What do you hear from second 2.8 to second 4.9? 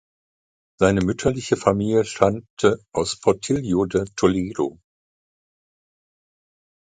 aus Portillo de Toledo.